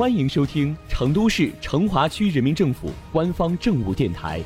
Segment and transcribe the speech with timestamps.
[0.00, 4.40] 欢迎收听成都市成华区人民政府官方政务电台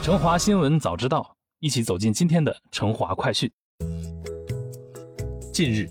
[0.04, 1.22] 《成华新闻早知道》，
[1.60, 3.50] 一起走进今天的成华快讯。
[5.50, 5.88] 近日，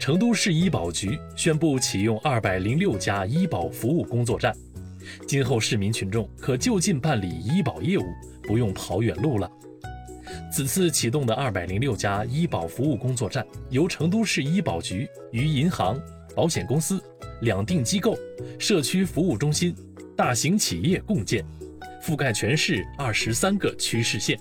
[0.00, 4.52] 成都市医保局宣布启用二百零六家医保服务工作站，
[5.28, 8.02] 今后市民群众可就近办理医保业务，
[8.42, 9.48] 不用跑远路了。
[10.50, 16.00] 此次启动的二百零六家医保服务工作站，由成都市医保局与银行、
[16.34, 17.02] 保险公司、
[17.42, 18.16] 两定机构、
[18.58, 19.74] 社区服务中心、
[20.16, 21.44] 大型企业共建，
[22.02, 24.38] 覆盖全市二十三个区市县。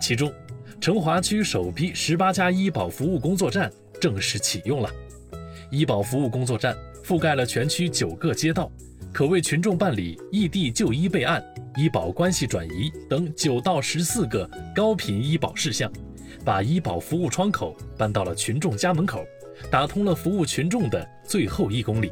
[0.00, 0.32] 其中，
[0.80, 4.88] 成华区首批十八家医保服务工作站正式启用了。
[5.70, 8.70] 医保服务工作站覆盖了全区九个街道，
[9.12, 11.44] 可为群众办理异地就医备案。
[11.78, 15.88] 医保关系转移等九到十四个高频医保事项，
[16.44, 19.24] 把医保服务窗口搬到了群众家门口，
[19.70, 22.10] 打通了服务群众的最后一公里。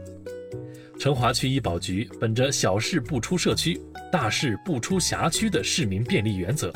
[1.00, 3.80] 成华区医保局本着“小事不出社区，
[4.12, 6.72] 大事不出辖区”的市民便利原则，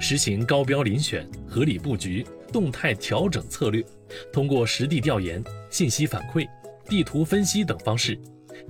[0.00, 3.84] 实行高标遴选、合理布局、动态调整策略，
[4.32, 6.48] 通过实地调研、信息反馈、
[6.88, 8.18] 地图分析等方式，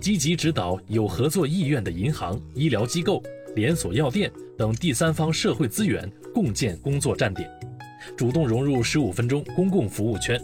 [0.00, 3.22] 积极指导有合作意愿的银行、医疗机构。
[3.54, 7.50] 连锁药店等第三方社会资源共建工作站点，
[8.16, 10.40] 主动融入十五分钟公共服务圈，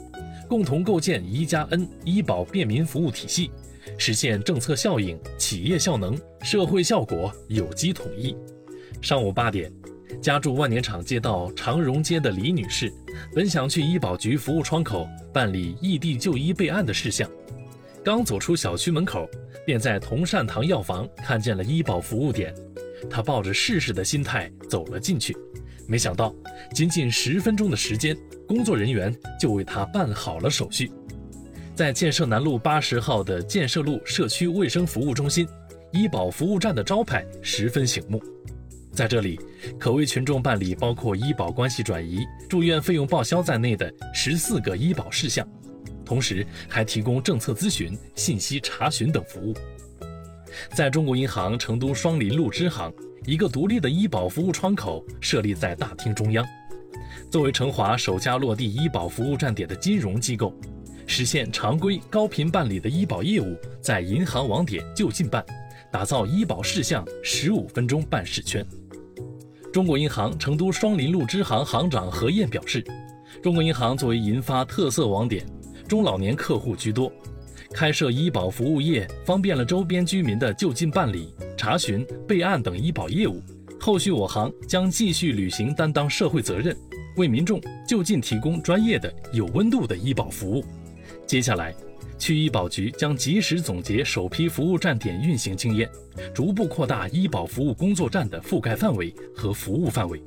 [0.49, 3.51] 共同构建“一加 N” 医保便民服务体系，
[3.97, 8.37] 实现政策效应、企业效能、社会效果有机统一。
[9.01, 9.71] 上午八点，
[10.21, 12.93] 家住万年场街道长荣街的李女士，
[13.35, 17.31] 本想去医保局服务窗口办理异地就医备案的事项，
[18.05, 19.29] 刚走出小区门口，
[19.65, 22.55] 便在同善堂药房看见了医保服务点。
[23.11, 25.37] 他抱着试试的心态走了进去，
[25.87, 26.35] 没想到
[26.75, 28.17] 仅仅十分钟的时间，
[28.47, 30.91] 工作人员就为他办好了手续。
[31.75, 35.47] 在建设南路八十号的建设路社区卫生服务中心，
[35.93, 38.23] 医保服务站的招牌十分醒目。
[38.93, 39.39] 在这里，
[39.79, 45.47] 可为群众办理包括医保关系转移、住院费用报销在内的十四个医保事项，
[46.03, 49.55] 同时还提供政策咨询、信息查询等服务。
[50.75, 52.93] 在中国银行成都双林路支行，
[53.25, 56.45] 一个独立的医保服务窗口设立在大厅中央。
[57.31, 60.55] 作为成华首家落地医保服务站点的金融机构，
[61.07, 65.45] 实现常规高频办理的医保业务在银行网点就近办，
[65.91, 68.65] 打造医保事项十五分钟办事圈。
[69.73, 72.85] 中国银行成都双林路支行行长何燕表示，
[73.43, 75.45] 中国银行作为银发特色网点，
[75.87, 77.13] 中老年客户居多。
[77.77, 83.43] 开设医保服务业，方便了周边居民的就近办理、查询、备案等医保业务。
[83.79, 86.75] 后续我行将继续履行担当社会责任，
[87.19, 90.65] 为民众就近提供专业的、有温度的医保服务。
[91.27, 91.75] 接下来，
[92.19, 95.87] 区医保局将及时总结首批服务站点运行经验，
[96.35, 100.19] 逐步扩大医保服务工作站的覆盖范围和服务范围，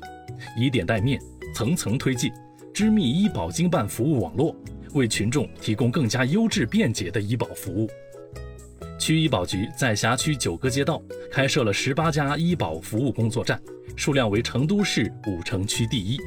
[0.56, 1.20] 以点带面，
[1.56, 2.32] 层层推进，
[2.72, 4.56] 织密医保经办服务网络。
[4.94, 7.90] 为群众提供更加优质便捷的医保服务。
[8.98, 11.02] 区医保局在辖区九个街道
[11.32, 13.62] 开设了十八家医保服务工作站，
[13.96, 16.20] 数量为成都市五城区第一。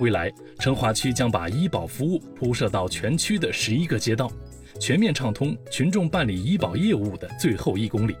[0.00, 4.30] 未来，成华区将把医保服务铺设到全区的十一个街道，
[4.78, 8.16] 全面畅通群众办理医保业务的最后一公里。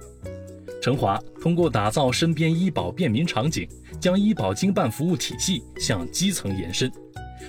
[0.82, 3.68] 成华通过打造身边医保便民场景，
[4.00, 6.90] 将医保经办服务体系向基层延伸，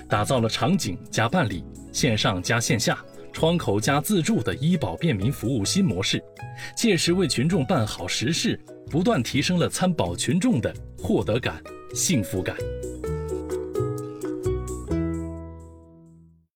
[0.07, 1.63] 打造了场景加办理。
[1.91, 2.97] 线上加线下，
[3.33, 6.23] 窗口加自助的医保便民服务新模式，
[6.77, 8.59] 切实为群众办好实事，
[8.89, 11.61] 不断提升了参保群众的获得感、
[11.93, 12.55] 幸福感。